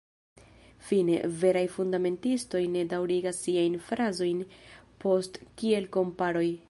Fine, 0.85 1.17
veraj 1.43 1.63
fundamentistoj 1.73 2.61
ne 2.77 2.83
daŭrigas 2.95 3.43
siajn 3.47 3.77
frazojn 3.91 4.41
post 5.05 5.39
kiel-komparoj. 5.63 6.49